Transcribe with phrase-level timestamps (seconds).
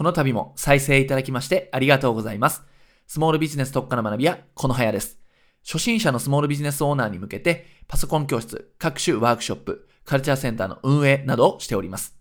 [0.00, 2.62] この度も再生いただきましてありがとうございます。
[3.06, 5.18] スモールビジネス特化の学びはこの早です。
[5.62, 12.16] 初心者のスモールビジネスオーナーに向けて、パソコン教室、各種ワークショップ、カルチャーセンターの運営などをしております。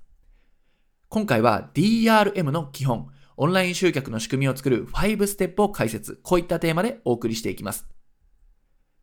[1.08, 3.08] 今回は DRM の基本、
[3.38, 7.88] オンライン集客の仕組みを作る5ステップを解説、こういったテーマでお送りしていきます。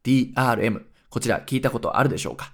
[0.05, 2.53] DRM、こちら聞いたことあるでしょうか？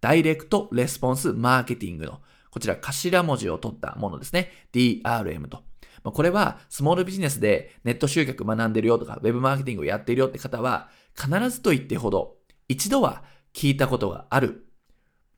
[0.00, 2.20] ダイレクトレスポンスマーケティングの
[2.54, 4.52] こちら頭文字を取ったものですね。
[4.72, 5.64] DRM と。
[6.04, 10.88] これはスモールビジネスでネット集客学んでるよとか、ウェブマーケティングをやっているよって方は、
[11.20, 12.36] 必ずと言ってほど、
[12.68, 14.66] 一度は聞いたことがある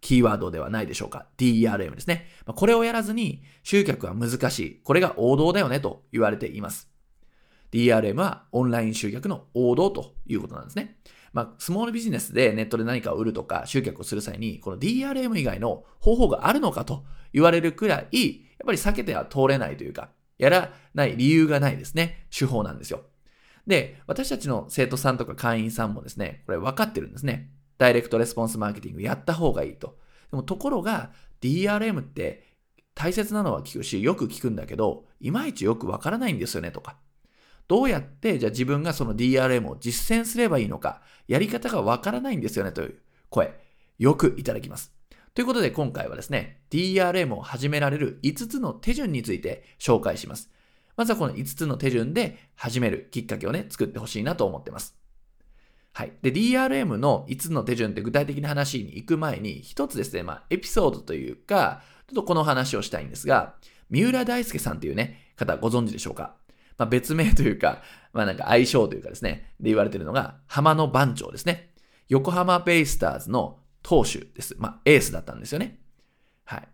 [0.03, 1.27] キーワードではないでしょうか。
[1.39, 2.27] DRM ですね。
[2.45, 4.81] これをやらずに集客は難しい。
[4.85, 6.91] これが王道だよねと言われています。
[7.73, 10.99] DRM はオンライン集客の王道ということなんですね。
[11.37, 17.05] まあ、スモールビジネスでネットで何かを売るとか集客をする際に、この DRM 以外の方法があるのかと
[17.35, 22.27] 言われるくらい、やっぱり避けては通れないというか、やらない理由がないですね。
[22.35, 23.03] 手法なんですよ。
[23.67, 27.51] で、私たちの生徒さんとか会員さんもですね、これ分かってるんですね。
[27.77, 29.99] ダイレクトレスポンスマーケティングやった方がいいと。
[30.31, 31.11] でもところが
[31.43, 32.45] DRM って
[32.95, 36.97] 大切なのは聞くし、よく聞くんだけど、いまいちよくわからないんですよねとか。
[37.69, 42.95] どうやってじゃあ自分がその DRM を実践すればいいのか、やり方がわからないんですよねという
[43.31, 43.53] 声、
[43.99, 44.93] よくいただきます。
[45.35, 50.51] ということで今回はですね、DRM を始められる5つの手順について紹介します。
[50.97, 54.97] まずはこの5つの手順で始めるきっかけをね、作ってほしいなと思ってます。
[55.93, 56.13] はい。
[56.23, 63.57] で、DRM の5つの手順って具体的な話に行く前に、一つですね、まあ、エピソードというか、ちょっとこの話をしたいんですが、
[63.91, 66.35] 三浦大輔さんというね、方ご存知でしょうか？
[66.79, 67.83] まあ、別名というか、
[68.13, 71.71] まあなんか相性というかですね、で言われているのが、浜の番長ですね。
[72.09, 74.57] 横浜ベイスターズの投手です。
[74.59, 75.79] まあ、エースだったんですよね。
[76.45, 76.69] はい。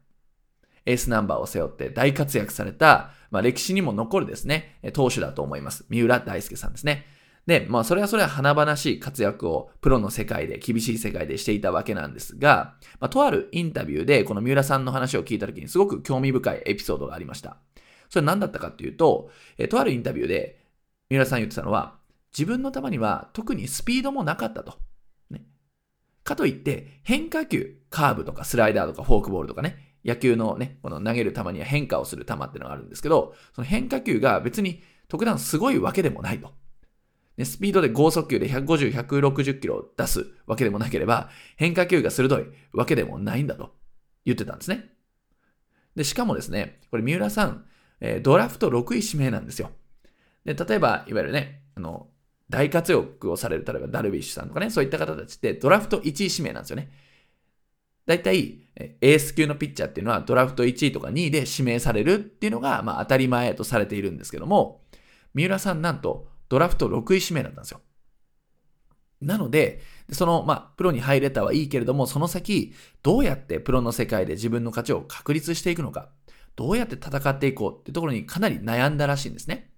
[0.86, 5.84] エースナンバーを背負って大活躍された、まあ、歴史にも残るですね、投手だと思います。
[5.88, 7.06] 三浦大輔さんですね。
[7.46, 17.56] で、まあ、それはそれは華々しい活躍をプロの世界で、厳しい世界でしていたわけなんですが、まあ、とあるインタビューで、この三浦さんの話を聞いたときにすごく興味深いエピソードがありました。
[18.12, 20.66] それ何だったかっていうと、えとあるインタビューで、
[21.08, 21.98] 三浦さん言ってたのは、
[22.30, 24.74] 自分の球には特にスピードもなかったと。
[25.30, 25.46] ね、
[26.22, 36.50] かといって、変化球、カーブとかスライダーとかフォークボールとかね、野球のね、この投げる球には変化をする球っていうのがあるんですけど、その変化球が別に特段すごいわけでもないと。
[37.38, 42.44] ね、スピードで剛速球で150、160キロを出すわけでもなければ、変化球が鋭い
[42.74, 43.74] わけでもないんだと
[44.26, 44.90] 言ってたんですね。
[45.96, 47.64] で、しかもですね、これ三浦さん、
[48.04, 49.70] えー、ドラフト6位指名なんですよ。
[50.44, 52.08] で、例えば、いわゆるね、あの、
[52.50, 56.90] 大活躍をされる、例えばダルビッシュさんとかね、そういった方たちってドラフト1位指名なんですよね。
[58.04, 64.82] 大体、エース級のピッチャーっていうのはドラフト1位とか2位で指名されるっていうのが、まあ当たり前とされているんですけども、
[65.34, 67.80] 三浦さんなんとドラフト6位指名だったんですよ。
[69.20, 69.80] なので、
[70.10, 72.74] その、まあ、プロに入れたはいいけれども、その先、
[73.04, 76.10] どうやってプロの世界で自分の価値を確立していくのか。
[76.56, 79.70] どうやって戦っていこうっていうところにかなり悩んだらしいんですね。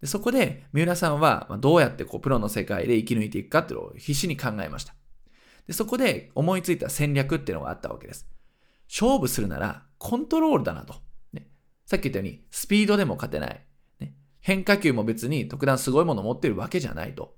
[0.00, 4.94] でそこで、三浦さんはどうやってこうプロの世界で生き抜いていくかっていうのを必死に考えました。
[5.66, 8.26] でそこで思いついた戦略っていうのがあったわけです。
[8.88, 10.96] 勝負するならコントロールだなと。
[11.32, 11.46] ね、
[11.86, 13.64] さっき言ったように、スピードでも勝てない。
[14.00, 17.36] ね、変化球も別に特段すごいものを持ってるわけじゃないと。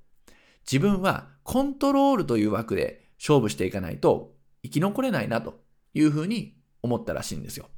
[0.71, 4.33] 自分はコントロールという枠で勝負していかないと
[4.63, 7.71] 生き残れないなというふうに思ったらしいんですよ。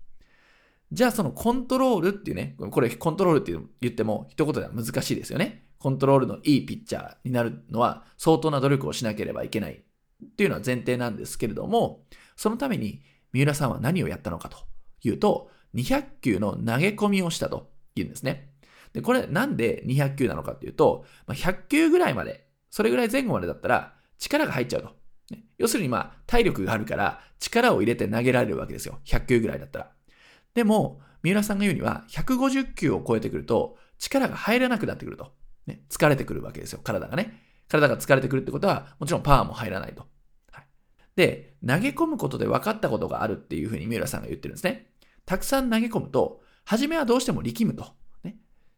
[0.92, 5.66] じゃあそのコントロールっていうね、これコントロールって言っても一言では難しいですよね。
[5.78, 12.04] コントロールのいいピッチャーになるのは相当な努力をしなければいけないっていうのは前提なんですけれども、
[12.36, 13.02] そのために
[13.32, 14.58] 三浦さんは何をやったのかと
[15.02, 18.50] いうと、200球の投げ込みをしたというんですね。
[18.92, 24.90] で、これなんで200球なのかっていうと、100球ぐらいまで、それぐらい前後までだったら力が入っちゃうと。
[25.58, 29.00] 要するにまあ体力があるから力を入れて投げられるわけですよ。
[29.04, 29.90] 100球ぐらいだったら。
[30.54, 35.32] でも、三浦さんが言うには150球を超えてくると力が入らなくなってくると。
[35.66, 36.80] ね、疲れてくるわけですよ。
[36.82, 37.42] 体がね。
[37.68, 40.06] 体が疲れてくるってことはもちろんパワーも入らないと。
[40.53, 40.66] はい、
[41.16, 44.86] で、投げ込むことで分かったことがあるっていうふうに三浦さんが言ってるんですね。
[45.24, 47.86] たくさん投げ込むと、初めはどうしても力むと。
[48.22, 48.36] ね、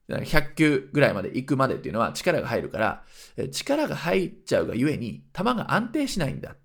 [0.08, 3.04] 100球ぐらいまで行くまでっていうのは力が入るから、
[3.50, 6.56] 力が入っちゃうがゆえに球が安定しないんだ。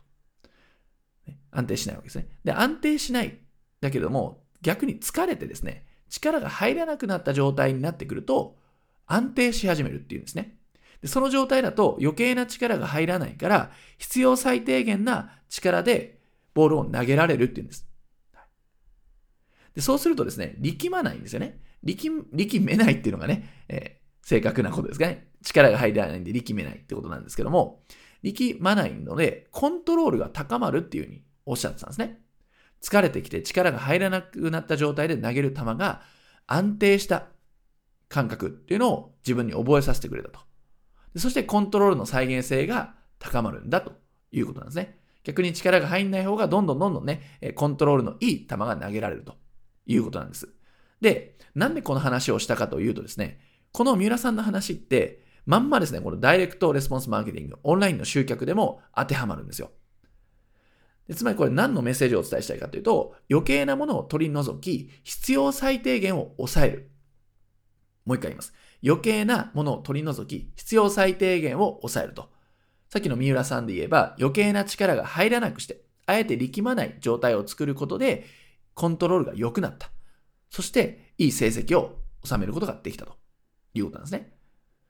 [1.53, 2.27] 安定しないわけですね。
[2.43, 3.37] で、安定しない。
[3.81, 8.57] だけども、逆に疲れてですね、力が入らなくなった状態になってくると、
[9.05, 10.57] 安定し始めるっていうんですね。
[11.01, 16.19] でその状態だと余計な力が入らないから、必要最低限な力で
[16.53, 17.87] ボールを投げられるっていうんです。
[19.75, 21.59] でそうするとですね、力まないんですよね。
[21.83, 25.27] 力、力めないっていうのがね、えー、正確なことですかね。
[25.41, 27.81] 力が入らないんで力めないってことなんですけども、
[28.21, 32.19] 力まないので、コントロールが高まるっていうふうにおっしゃってたんですね。
[32.81, 36.01] 疲れてきて力が入らなくなった状態で投げる球が
[36.47, 37.27] 安定した
[38.09, 40.39] 感覚っていうのを自分に覚えさせてくれたと。
[41.15, 43.93] そしてコントロールの再現性が高まるんだと
[44.31, 44.99] いうことなんですね。
[45.23, 47.21] 逆に力が入んない方がどんどんどんどんね、
[47.55, 49.35] コントロールのいい球が投げられると
[49.85, 50.49] いうことなんです。
[50.99, 53.39] で、なんでこの話をしたかというとですね、
[53.71, 59.71] この三浦さんの話って、まんまですね、このダイレクトレスポンスマーケティング、オンラインの集客でも当てはまるんですよ。
[61.07, 66.91] でつまりこれ何のメッセージをお伝えしたいかというと、余計なものを取り除き、必要最低限を抑える。
[68.05, 68.53] もう一回言います。
[68.85, 72.29] 余計なものを取り除き、必要最低限を抑えると。
[72.89, 78.25] さっきの三浦さんで言えば、余計な力が入らなくして、あえて力まない状態を作ることで、
[78.73, 79.91] コントロールが良くなった。
[80.49, 83.17] そして、いい成績を収めることができたと
[83.73, 84.33] いうことなんですね。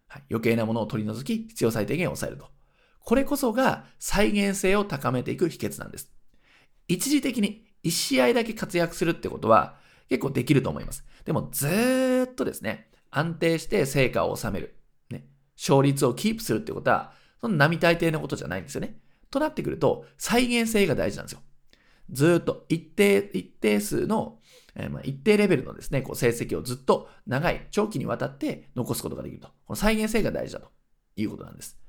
[0.08, 2.53] はい、余計なものを取り除き、必要最低限を抑えると。
[3.04, 6.12] これこそが再現性を高めていく秘訣なんです。
[6.88, 9.76] 一時的に一試合だけ活躍するってことは
[10.10, 11.06] 結構できると思います。
[11.26, 14.76] でもずーっとですね、安定して成果を収める。
[15.10, 15.26] ね、
[15.58, 18.98] 勝率をキープするってことは、その並大抵のことじゃないんですよね。
[19.30, 21.42] となってくると、再現性が大事なんですよ。
[22.10, 24.40] ずっと一定、一定数の、
[24.76, 29.48] えー、まあ一定レベルのですね、こう成績をずっと長い、長期にわたって残すことができると。
[29.48, 30.72] この再現性が大事だと
[31.18, 31.83] いうことなんです。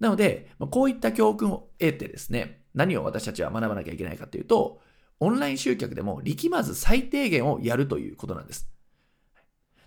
[0.00, 4.80] なので、こういった教訓を得てですね、何を私たちは学ばなきゃいけないかというと、
[5.20, 8.68] オンライン集客でも力まず最低限をやるということなんです。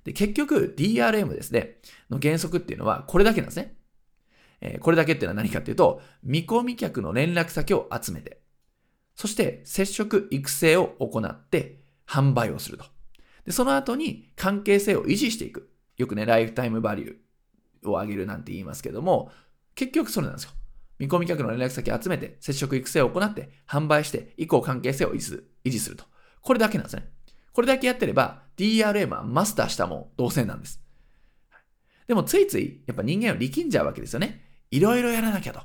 [0.04, 1.80] で結局、DRM ですね、
[2.10, 3.76] の原則っていうのはこれだけなんですね。
[4.62, 8.42] えー、これだけっていうのは何かっていうと、見込み客の連絡先を集めて、
[9.16, 12.86] そして接触育成を行って販売をすると。
[13.46, 15.70] で、その後に関係性を維持していく。
[15.98, 19.32] よくね、ライフタイムバリューを上げるなんて言いますけども、
[19.76, 20.52] 結局それなんですよ。
[21.00, 26.06] 見込み客の連絡先を集めて、接触育成を行って、販売して、以降関係性を維持すると。
[26.42, 27.10] これだけなんですね。
[27.52, 30.82] これだけやってれば、DRM はマスターしたも同然なんです。
[32.08, 34.44] でもついつい、やっぱ人間は力んじゃうわけですよね。
[34.72, 35.62] いろいろやらなきゃと。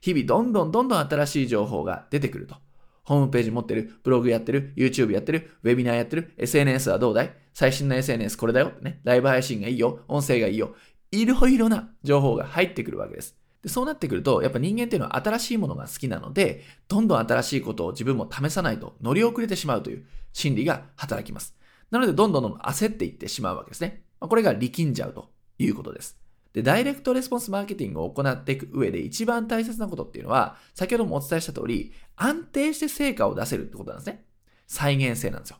[0.00, 2.56] 日々どんどんどんどん新しい情報が出てくると。
[3.04, 7.32] ホームページ持ってる、ブログやってる、YouTube やってる、ウェビナーやってる、SNS はどうだい？
[7.54, 8.84] 最新の SNS これだよって。
[8.84, 9.00] ね。
[9.04, 10.00] ライブ配信がいいよ。
[10.08, 10.74] 音声がいいよ。
[11.10, 13.36] いろいろな情報が入ってくるわけです。
[13.62, 21.56] でそうなってくると、やっぱ人間っていうのは新しいものが好きなので、どんどん新しいことを自分も試さないと乗り遅れてしまうという心理が働きます。
[21.90, 24.02] なので、どんどんどん焦っていってしまうわけですね。
[24.20, 26.18] これが力んじゃうということです。
[26.52, 34.24] で、ダイレクトレスポンスマーケティングを行っていく上で一番大切なことっていうのは、先ほどもお伝えした通り、安定して成果を出せるってことなんですね。
[34.66, 35.58] 再現性なんですよ。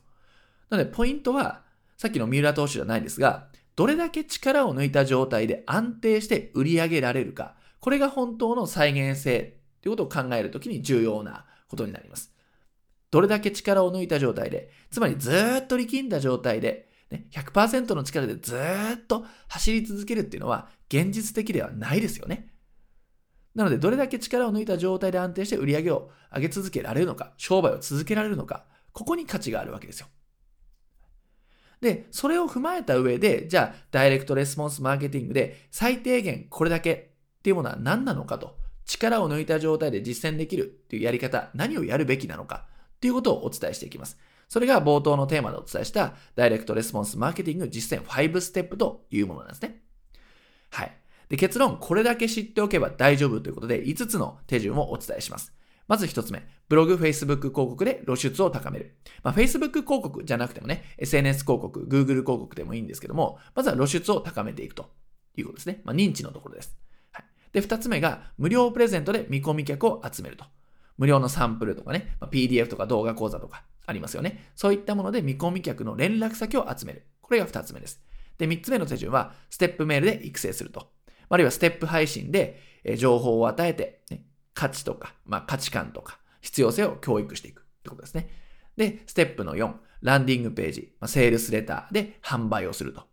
[0.69, 1.63] なので、ポイントは、
[1.97, 12.33] さっきの三浦投手じゃないですが、どれだけ力を抜いた状態で安定して売り上げられるか、これが本当の再現性ということを考えるときに重要なことになります。
[13.11, 15.31] どれだけ力を抜いた状態で、つまりず
[15.61, 22.51] っと力んだ状態で、ね、100%の力でずっと走り続けるっていうのは現実的ではないですよね。
[23.53, 30.07] なので、どれだけ力を抜いた状態で安定して売り上げを上げ続けられるのか、商売を続けられるのか、ここに価値があるわけですよ。
[31.81, 36.93] で、それを踏まえた上で、じゃあ、ダイレクトレスポンスマーケティングで最低限これだけ
[37.39, 42.65] っていうものは何なのかと、力を抜いた状態で実践できるっていうやり方、何をやるべきなのか
[42.95, 44.17] っていうことをお伝えしていきます。
[44.49, 49.81] それが冒頭のテーマでお伝えしたダイレクトレスポンスマーケティング実践5ステップというものなんですね。
[50.71, 50.97] はい。
[51.29, 55.53] で、結論、これだけ知っておけば大丈夫ということで5つの手順をお伝えします。
[55.87, 58.97] まず一つ目、ブログ、Facebook 広告で露出を高める。
[59.23, 64.91] まあ、Facebook 広告じゃなくてもね、SNS 広告、Google 広告でもいいんですけども、まずは露出を高めていくと
[65.37, 65.81] いうことですね。
[65.85, 66.77] まあ、認知のところです。
[67.11, 70.45] はい、で、二つ目が、無料プレゼントで見込み客を集めると。
[70.97, 74.51] 無料のサンプルとかね、まあ、PDF とか動画講座とかありますよね。
[74.55, 77.05] そういったもので見込み客の連絡先を集める。
[77.21, 78.01] これが二つ目です。
[78.37, 80.91] で、三つ目の手順は、ステップメールで育成すると。
[81.29, 82.61] あるいはステップ配信で、
[82.97, 84.23] 情報を与えて、ね、
[84.57, 88.27] 価値とか、まあ、価値観とか、必要性を教育していくってことですね。
[88.75, 89.71] で、ステップの4、
[90.01, 93.03] ランディングページ、まあ、セールスレターで販売をすると。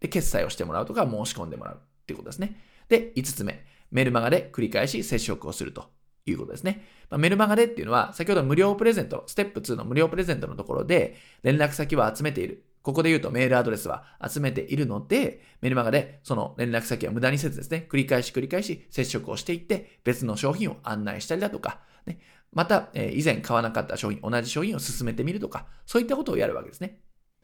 [0.00, 2.58] で、決済をしてもらうとか申し込んでもらうっていうことですね。
[2.88, 5.90] で、5つ目、メルマガで繰り返し接触をすると
[6.24, 6.86] いうことですね。
[7.10, 12.64] まあ、メルマガでっていうのは、先ほど無料プレゼント、ステップ2の無料プレゼントのところで、連絡先は集めている。
[12.86, 22.20] ここで言うとメールアドレスは集めているので、メルマガでその連絡先は無駄にせずですね、繰り返し繰り返し接触をしていって、別の商品を案内したりだとか、ね、
[22.52, 27.00] また、え、以前買わなかった商品、同じ商品を進めてみるとか、そういったことをやるわけですね。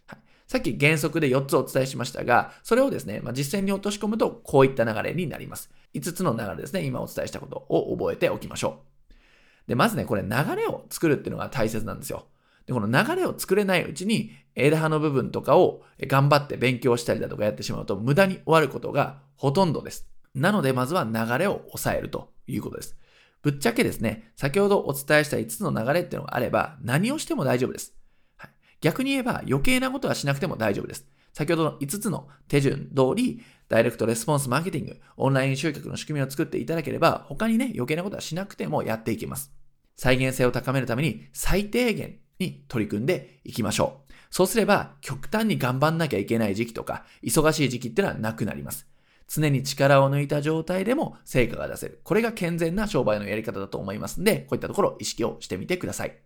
[0.06, 5.72] はい、さっき原則で4つお伝えしましたが、それをですね、まあ、実践に落とし込むと、こういった流れになります。
[5.94, 9.68] 5つの流れですね、今お伝えしたことを覚えておきましょう。
[9.68, 12.28] で、まずね、これ流れを作るっていうのが大切なんですよ。
[12.66, 20.06] で、この流れを作れないうちに、枝葉の部分とかを頑張って勉強したりだとかやってしまうと、無駄に終わることがほとんどです。
[20.34, 22.96] なので、まずは流れを抑えるということです。
[23.42, 27.94] ぶっちゃけですね、先ほどお伝えした5つの流れっていうのがあれば、何をしても大丈夫です。
[28.36, 28.50] はい、
[28.80, 31.06] 逆に言えば、余計なことはしなくても大丈夫です。
[31.32, 39.52] 先ほどの5つの手順通り、ダイレクトレスポンスマーケティング、オンライン集客の仕組みを作っていただければ、他にね、余計なことはしなくてもやっていけます。
[39.96, 44.12] 再現性を高めるために最低限に取り組んでいきましょう。
[44.30, 48.86] そうすれば、極端に頑張んなきゃいけない時期とか、忙しい時期ってのはなくなります。
[49.28, 52.00] 常に力を抜いた状態でも成果が出せる。
[52.04, 56.18] これが健全な商売のやり方だと思いますんで、こういったところを意識をしてみてください。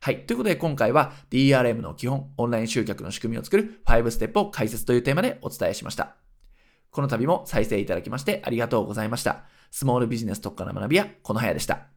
[0.00, 0.24] はい。
[0.26, 6.16] ということで今回は DRM の基本、オンライン集客の仕組みを作る5ステップを解説というテーマでお伝えしました。
[6.90, 9.44] この度も再生いただきましてありがとうございました。
[9.70, 11.95] スモールビジネス特化の学びやこの部屋でした。